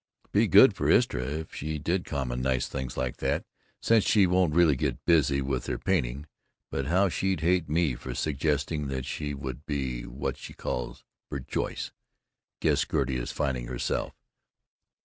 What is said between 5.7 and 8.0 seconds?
painting, but how she'd hate me